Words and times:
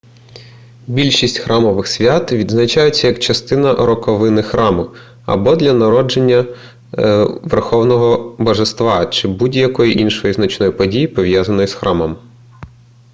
більшість 0.87 1.37
храмових 1.37 1.87
свят 1.87 2.31
відзначаються 2.31 3.07
як 3.07 3.19
частина 3.19 3.73
роковини 3.75 4.43
храму 4.43 4.91
або 5.25 5.55
дня 5.55 5.73
народження 5.73 6.45
верховного 7.43 8.35
божества 8.39 9.05
чи 9.05 9.27
будь-якої 9.27 9.99
іншої 10.01 10.33
значної 10.33 10.71
події 10.71 11.07
пов'язаної 11.07 11.67
з 11.67 11.73
храмом 11.73 12.17